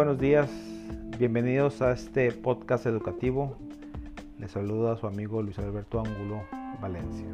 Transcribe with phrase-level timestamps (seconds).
[0.00, 0.48] buenos días,
[1.18, 3.58] bienvenidos a este podcast educativo.
[4.38, 6.40] Les saluda a su amigo Luis Alberto Angulo
[6.80, 7.26] Valencia.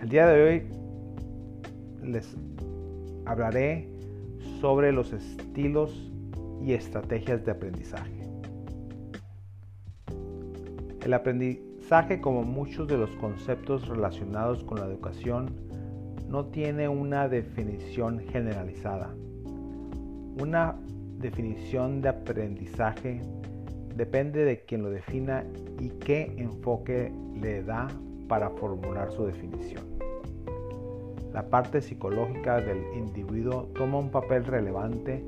[0.00, 0.62] El día de hoy
[2.02, 2.34] les
[3.26, 3.90] hablaré
[4.62, 6.10] sobre los estilos
[6.62, 8.30] y estrategias de aprendizaje.
[11.04, 15.54] El aprendizaje, como muchos de los conceptos relacionados con la educación,
[16.30, 19.14] no tiene una definición generalizada.
[20.40, 20.76] Una
[21.18, 23.20] definición de aprendizaje
[23.94, 25.44] depende de quien lo defina
[25.78, 27.88] y qué enfoque le da
[28.28, 29.84] para formular su definición.
[31.32, 35.24] La parte psicológica del individuo toma un papel relevante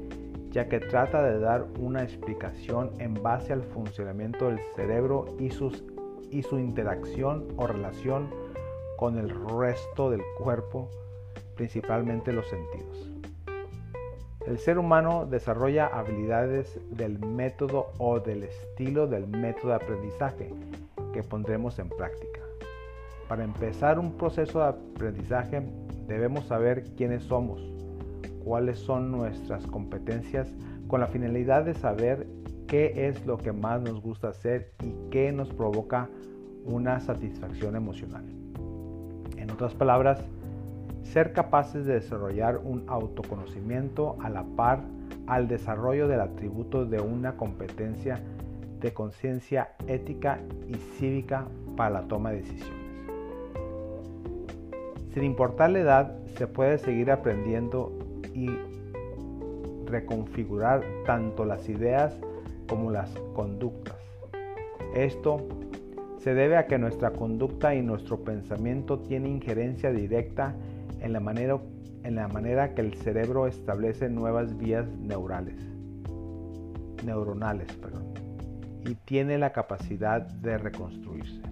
[0.56, 5.50] ya que trata de dar una explicación en base al funcionamiento del cerebro y,
[6.30, 8.30] y su interacción o relación
[8.96, 10.88] con el resto del cuerpo,
[11.56, 13.15] principalmente los sentidos.
[14.46, 20.54] El ser humano desarrolla habilidades del método o del estilo del método de aprendizaje
[21.12, 22.40] que pondremos en práctica.
[23.28, 25.66] Para empezar un proceso de aprendizaje
[26.06, 27.60] debemos saber quiénes somos,
[28.44, 30.48] cuáles son nuestras competencias
[30.86, 32.28] con la finalidad de saber
[32.68, 36.08] qué es lo que más nos gusta hacer y qué nos provoca
[36.64, 38.24] una satisfacción emocional.
[39.36, 40.22] En otras palabras,
[41.06, 44.80] ser capaces de desarrollar un autoconocimiento a la par
[45.26, 48.20] al desarrollo del atributo de una competencia
[48.80, 51.46] de conciencia ética y cívica
[51.76, 52.86] para la toma de decisiones.
[55.12, 57.90] Sin importar la edad, se puede seguir aprendiendo
[58.34, 58.50] y
[59.86, 62.14] reconfigurar tanto las ideas
[62.68, 63.96] como las conductas.
[64.94, 65.46] Esto
[66.18, 70.54] se debe a que nuestra conducta y nuestro pensamiento tienen injerencia directa
[71.00, 71.58] en la manera,
[72.02, 75.56] en la manera que el cerebro establece nuevas vías neurales,
[77.04, 77.68] neuronales
[78.84, 81.42] y tiene la capacidad de reconstruirse.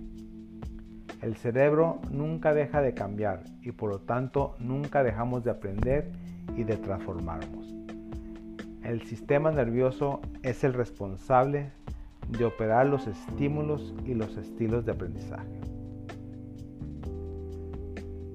[1.21, 6.13] El cerebro nunca deja de cambiar y por lo tanto nunca dejamos de aprender
[6.57, 7.75] y de transformarnos.
[8.83, 11.73] El sistema nervioso es el responsable
[12.29, 15.49] de operar los estímulos y los estilos de aprendizaje.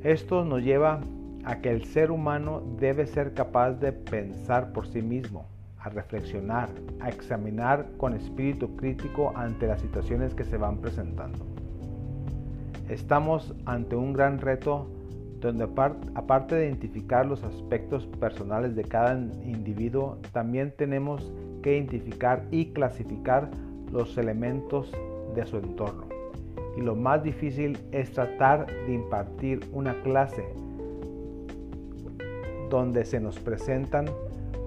[0.04, 1.02] Esto nos lleva
[1.44, 5.46] a que el ser humano debe ser capaz de pensar por sí mismo,
[5.78, 6.70] a reflexionar,
[7.02, 11.46] a examinar con espíritu crítico ante las situaciones que se van presentando.
[12.88, 14.88] Estamos ante un gran reto
[15.42, 15.68] donde
[16.16, 21.30] aparte de identificar los aspectos personales de cada individuo, también tenemos
[21.62, 23.50] que identificar y clasificar
[23.92, 24.92] los elementos
[25.36, 26.19] de su entorno
[26.80, 30.48] y lo más difícil es tratar de impartir una clase
[32.70, 34.06] donde se nos presentan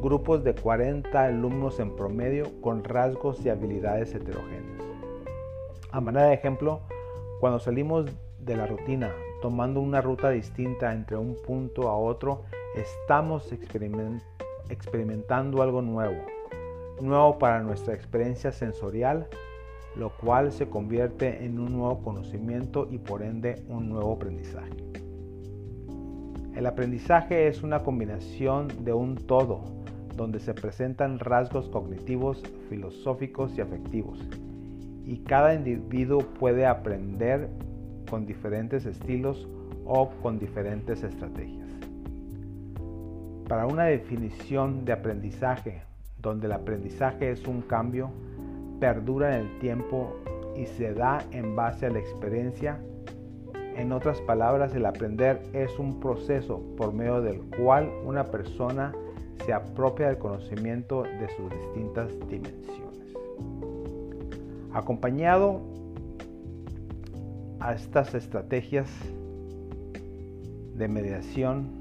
[0.02, 4.84] grupos de 40 alumnos en promedio con rasgos y habilidades heterogéneos.
[5.90, 6.82] A manera de ejemplo,
[7.40, 8.04] cuando salimos
[8.40, 12.42] de la rutina tomando una ruta distinta entre un punto a otro,
[12.76, 13.50] estamos
[14.68, 16.20] experimentando algo nuevo,
[17.00, 19.28] nuevo para nuestra experiencia sensorial,
[19.96, 24.72] lo cual se convierte en un nuevo conocimiento y por ende un nuevo aprendizaje.
[26.54, 29.64] El aprendizaje es una combinación de un todo,
[30.16, 34.18] donde se presentan rasgos cognitivos, filosóficos y afectivos,
[35.04, 37.48] y cada individuo puede aprender
[38.10, 39.48] con diferentes estilos
[39.86, 41.68] o con diferentes estrategias.
[43.48, 45.82] Para una definición de aprendizaje,
[46.20, 48.10] donde el aprendizaje es un cambio,
[48.82, 50.16] perdura en el tiempo
[50.56, 52.80] y se da en base a la experiencia.
[53.76, 58.92] En otras palabras, el aprender es un proceso por medio del cual una persona
[59.46, 63.14] se apropia del conocimiento de sus distintas dimensiones.
[64.72, 65.60] Acompañado
[67.60, 68.90] a estas estrategias
[70.74, 71.78] de mediación,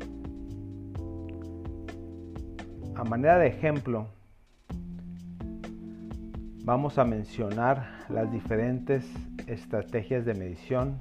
[2.93, 4.05] a manera de ejemplo,
[6.63, 9.03] Vamos a mencionar las diferentes
[9.47, 10.95] estrategias de medición,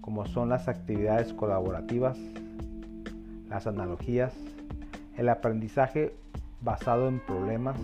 [0.00, 2.18] como son las actividades colaborativas,
[3.48, 4.34] las analogías,
[5.16, 6.16] el aprendizaje
[6.62, 7.78] basado en problemas,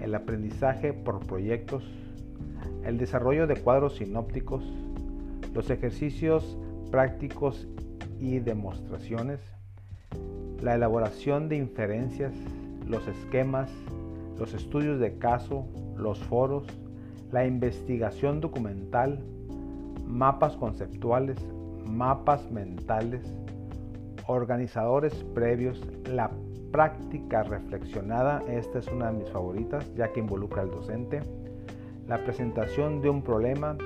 [0.00, 1.84] el aprendizaje por proyectos,
[2.84, 4.64] el desarrollo de cuadros sinópticos,
[5.54, 6.58] los ejercicios
[6.90, 7.68] prácticos
[8.18, 9.38] y demostraciones,
[10.60, 12.32] la elaboración de inferencias,
[12.84, 13.70] los esquemas,
[14.38, 16.64] los estudios de caso, los foros,
[17.32, 19.18] la investigación documental,
[20.06, 21.38] mapas conceptuales,
[21.84, 23.22] mapas mentales,
[24.26, 26.30] organizadores previos, la
[26.70, 31.20] práctica reflexionada, esta es una de mis favoritas ya que involucra al docente,
[32.06, 33.76] la presentación de un problema,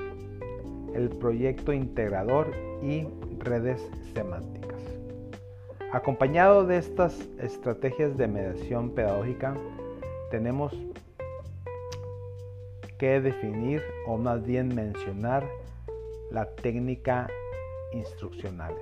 [0.93, 2.51] el proyecto integrador
[2.81, 3.07] y
[3.39, 4.81] redes semánticas.
[5.91, 9.55] Acompañado de estas estrategias de mediación pedagógica,
[10.33, 10.73] tenemos
[12.97, 15.47] que definir o más bien mencionar
[16.31, 17.27] la técnica
[17.93, 18.81] instruccionales.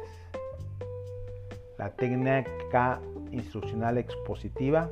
[1.78, 3.02] La técnica
[3.34, 4.90] instruccional expositiva,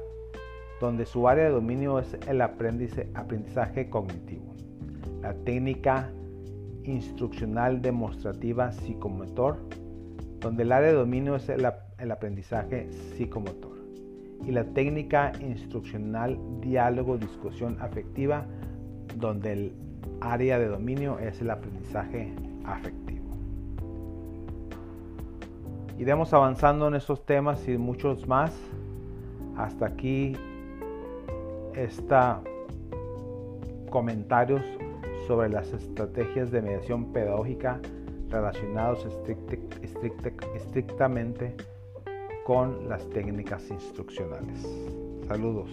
[0.81, 4.53] donde su área de dominio es el aprendizaje cognitivo.
[5.21, 6.11] La técnica
[6.83, 9.59] instruccional demostrativa psicomotor,
[10.41, 11.65] donde el área de dominio es el,
[11.99, 13.78] el aprendizaje psicomotor.
[14.45, 18.45] Y la técnica instruccional diálogo-discusión afectiva,
[19.15, 19.73] donde el
[20.21, 22.33] área de dominio es el aprendizaje
[22.65, 23.25] afectivo.
[25.97, 28.57] Iremos avanzando en estos temas y muchos más.
[29.57, 30.33] Hasta aquí
[31.75, 32.41] está
[33.89, 34.61] comentarios
[35.27, 37.79] sobre las estrategias de mediación pedagógica
[38.29, 39.05] relacionados
[40.55, 41.55] estrictamente
[42.49, 44.67] con las técnicas instruccionales.
[45.27, 45.69] Saludos.